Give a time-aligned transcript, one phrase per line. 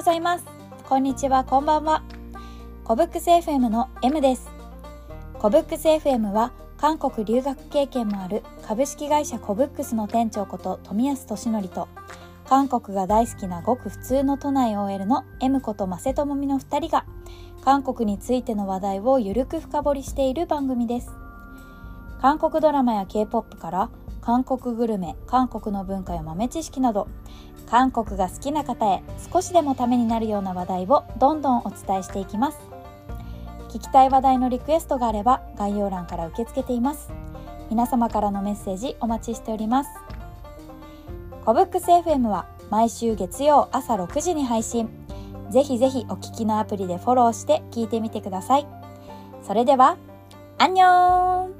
[0.00, 0.46] ございます。
[0.88, 2.02] こんにちはこんばんは。
[2.84, 4.48] コブックス FM の M です。
[5.38, 11.86] コブックス FM は韓国留学経験もある株式会社コブックスの店長こと富安俊則と
[12.48, 17.04] 韓国が大好きなごく普通の都内 OL の M ことマセトモミの2人が
[17.62, 21.10] 韓国についての話題をゆるく深掘りしている番組です。
[22.22, 23.90] 韓国ドラマや K-POP から
[24.20, 27.08] 韓国グルメ韓国の文化や豆知識など
[27.66, 29.02] 韓国が好きな方へ
[29.32, 32.58] 少しでもためになるような話題をどんどんお伝えしていきます。
[33.68, 37.10] 聞きたい話題のリクエストがあれば概要欄から受け付けています。
[37.70, 39.90] 皆様からのメッセージお待ちしております。
[41.44, 44.88] コブックス FM は毎週月曜朝6時に配信。
[45.50, 48.66] ぜひぜひお聞きのアプリでフォローして聞いてみてください。
[49.42, 49.96] それでは
[50.58, 51.59] アンニョン